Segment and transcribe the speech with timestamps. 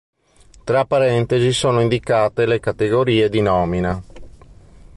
[0.63, 4.03] Tra parentesi sono indicate le categorie di nomina.